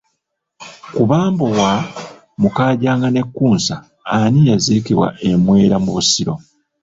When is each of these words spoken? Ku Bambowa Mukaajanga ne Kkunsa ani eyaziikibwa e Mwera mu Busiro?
Ku 0.93 1.01
Bambowa 1.09 1.71
Mukaajanga 2.41 3.07
ne 3.11 3.21
Kkunsa 3.27 3.75
ani 4.17 4.39
eyaziikibwa 4.45 5.07
e 5.29 5.31
Mwera 5.43 5.77
mu 5.83 5.91
Busiro? 5.95 6.33